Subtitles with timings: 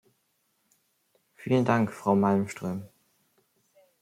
[1.35, 2.89] Vielen Dank, Frau Malmström.